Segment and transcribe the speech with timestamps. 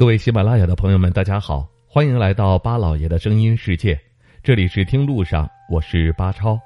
[0.00, 4.00] 各位喜马拉雅的朋友们，大家好，欢迎来到巴老爷的声音世界。
[4.42, 6.58] 这里是听路上，我是巴超。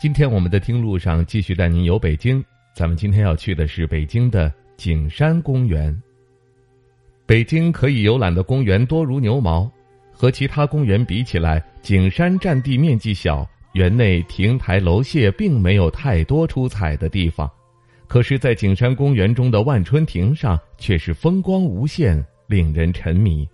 [0.00, 2.44] 今天我们的听路上继续带您游北京。
[2.74, 5.96] 咱们今天要去的是北京的景山公园。
[7.24, 9.70] 北京可以游览的公园多如牛毛，
[10.10, 17.48] 和其他公园比起来，景山占地面积小，园内亭台楼榭并没有太多出彩的地方。
[18.08, 22.20] 可是，在景山公园中的万春亭上，却是风光无限。
[22.46, 23.48] 令人沉迷。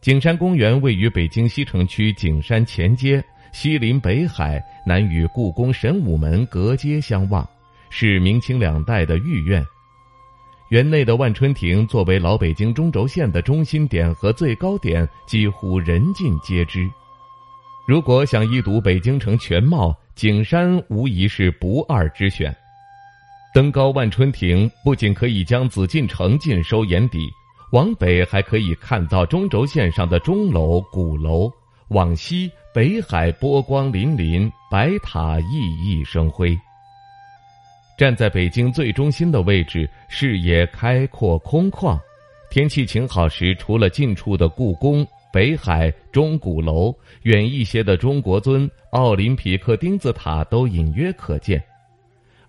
[0.00, 7.48] 景山公园位于北京西城区景山前街，西临北海，南与故宫神武门隔街相望，
[7.88, 9.64] 是明清两代的御苑。
[10.70, 16.90] 园内的万春亭作为老北京中轴线的中心点和最高点，几乎人尽皆知。
[17.86, 22.54] 如果想一睹北京城全貌，景山无疑是不二之选。
[23.54, 27.30] 登高万春亭，不仅可以将紫禁城尽收眼底。
[27.74, 31.50] 往北还可以看到中轴线上的钟楼、鼓楼；
[31.88, 36.56] 往西，北海波光粼粼，白塔熠熠生辉。
[37.98, 41.98] 站在北京最中心的位置，视野开阔空旷。
[42.48, 51.60] 天气晴好时，除了近处的故宫、北海、钟鼓楼，远一些的中国尊、奥林匹克金字塔都隐约可见。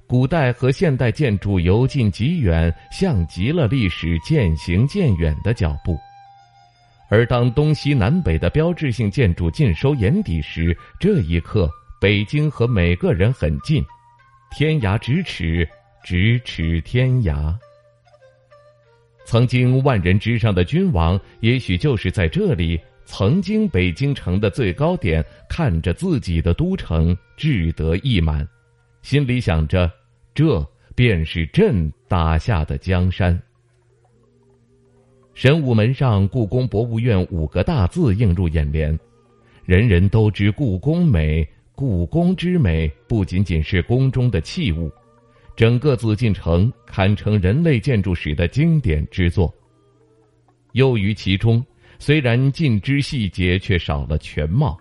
[0.08, 5.98] 古代和现代建筑由近及远，像极了历史渐行渐远的脚步。
[7.10, 13.84] 而当东西南北的标志性建筑尽收眼底时，这一刻，北京和每个人很近，
[14.56, 15.68] 天涯咫尺，
[16.06, 17.56] 咫尺天涯。
[19.26, 28.48] 曾经万人之上的君王，也许就是在这里，曾经北京城的最高点，看着自己的都城，志得意满。
[29.06, 29.88] 心里想着，
[30.34, 33.40] 这便是朕打下的江山。
[35.36, 39.00] 神武门上“故宫博物院”五个大字映入眼帘，
[39.64, 41.48] 人人都知故宫美。
[41.76, 44.92] 故宫之美，不仅仅是宫中的器物，
[45.56, 49.54] 整个紫禁城堪称人类建筑史的经典之作。
[50.72, 51.64] 又于其中，
[52.00, 54.76] 虽然尽知细节，却少了全貌，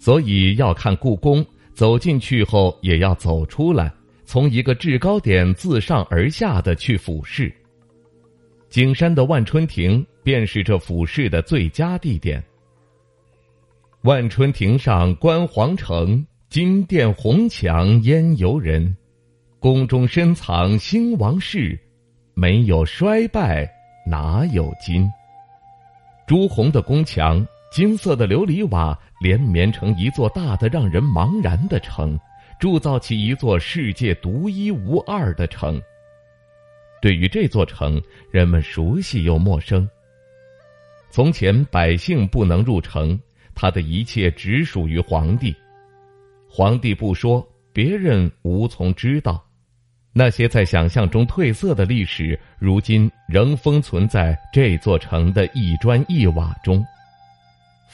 [0.00, 1.46] 所以要看故宫。
[1.76, 3.92] 走进去后，也要走出来，
[4.24, 7.54] 从一个制高点自上而下的去俯视。
[8.70, 12.42] 景山的万春亭便是这俯视的最佳地点。
[14.04, 18.96] 万春亭上观皇城，金殿红墙烟游人，
[19.60, 21.78] 宫中深藏兴亡事，
[22.32, 23.70] 没有衰败
[24.06, 25.06] 哪有今？
[26.26, 27.46] 朱红的宫墙。
[27.76, 32.18] 金色的琉璃瓦连绵成一座大的让人茫然的城，
[32.58, 35.78] 铸造起一座世界独一无二的城。
[37.02, 38.00] 对于这座城，
[38.30, 39.86] 人们熟悉又陌生。
[41.10, 43.20] 从前百姓不能入城，
[43.54, 45.54] 他的一切只属于皇帝。
[46.48, 49.44] 皇帝不说，别人无从知道。
[50.14, 56.82] 那些在想象中褪色的历史，如今仍封存在这座城的一砖一瓦中。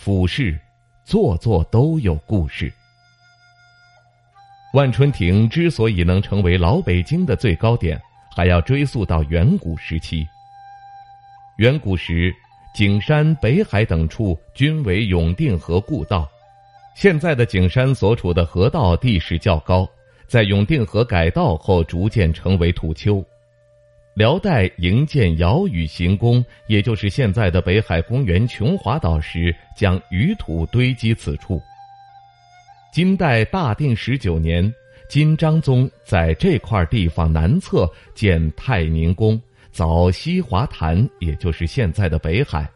[0.05, 0.59] 俯视，
[1.05, 2.73] 座座都有故事。
[4.75, 8.03] 万春亭之所以能成为老北京的最高点，
[8.35, 10.27] 还要追溯到远古时期。
[11.59, 12.35] 远古时，
[12.75, 16.29] 景山、北海等处均为永定河故道。
[16.97, 19.89] 现在的景山所处的河道地势较高，
[20.27, 23.25] 在永定河改道后，逐渐成为土丘。
[24.15, 31.61] 辽代营建尧禹行宫，也就是现在的北海公园琼华岛时，将鱼土堆积此处。
[32.93, 34.71] 金代大定十九年，
[35.09, 39.41] 金章宗在这块地方南侧建太宁宫，
[39.75, 42.71] 凿西华潭，也就是现在的北海，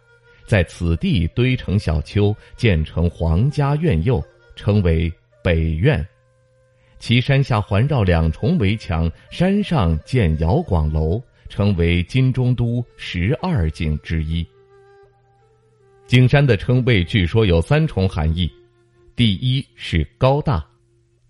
[0.47, 4.25] 在此地堆成小丘，建成皇家院囿，
[4.55, 5.13] 称为
[5.45, 6.03] 北院。
[6.99, 14.47] 其山下环绕两重围墙，山上建遥广楼，成为金中都十二景之一。
[16.07, 18.51] 景山的称谓据说有三重含义：
[19.15, 20.65] 第一是高大，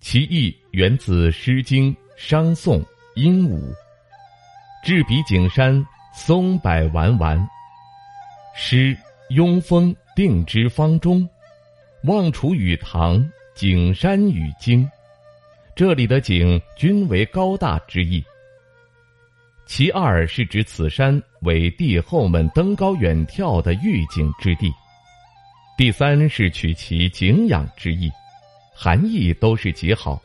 [0.01, 2.81] 其意源自《诗经·商颂·
[3.15, 3.59] 鹦鹉》
[4.85, 5.85] ：“至彼景山，
[6.15, 7.49] 松柏丸丸。”
[8.55, 8.97] 诗
[9.31, 11.29] 庸风定之方中，
[12.05, 13.23] 望楚与唐，
[13.55, 14.89] 景山与经。
[15.77, 18.25] 这里的“景”均为高大之意。
[19.67, 24.73] 其二是指此山为帝后们登高远眺的御景之地。
[25.77, 28.11] 第三是取其景仰之意，
[28.75, 30.19] 含义都是极好。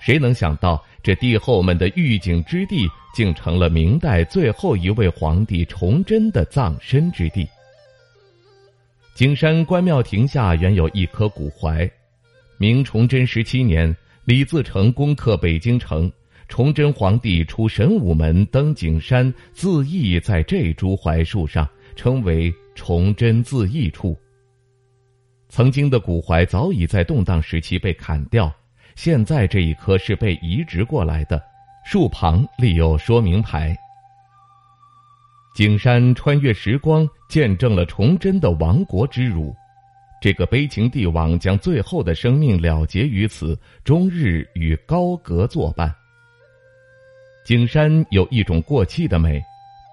[0.00, 7.46] 谁能想到这帝后们的御景之地，竟成了明代最后一位皇帝崇祯的葬身之地？
[9.14, 11.90] 景山关庙亭下原有一棵古槐，
[12.56, 13.94] 明崇祯十七年，
[14.24, 16.10] 李自成攻克北京城，
[16.46, 24.16] 崇祯皇帝出神武门登景山，自缢在这株槐树上，称为崇祯自缢处。
[25.48, 28.52] 曾经的古槐早已在动荡时期被砍掉，
[28.94, 31.42] 现在这一棵是被移植过来的，
[31.84, 33.76] 树旁立有说明牌。
[35.56, 39.52] 景山穿越时光，见证了崇祯的亡国之辱。
[40.20, 45.94] 这个悲情帝王将最后的生命了结于此，终日与高阁作伴。
[47.44, 49.42] 景山有一种过气的美，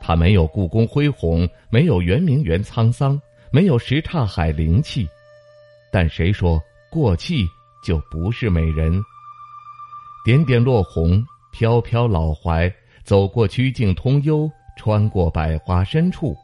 [0.02, 3.20] 它没有故宫恢宏，没有圆明园沧桑，
[3.52, 5.08] 没有什刹海灵气。
[5.92, 7.46] 但谁说过气
[7.84, 9.02] 就不是美人？
[10.26, 12.72] 点点落红，飘飘老槐，
[13.04, 14.50] 走过曲径通幽。
[14.80, 16.38] 穿过百花深处，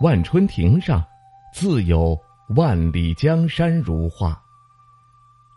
[0.00, 1.04] 万春亭上，
[1.52, 2.18] 自有
[2.54, 4.40] 万里江山如画。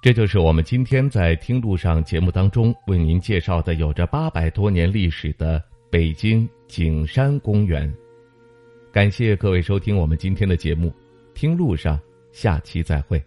[0.02, 7.94] 这就是我们今天在听路上节目当中为您介绍的有着八百多年历史的北京景山公园。
[8.92, 10.92] 感谢各位收听我们今天的节目，
[11.34, 12.00] 听路上，
[12.32, 13.24] 下期再会。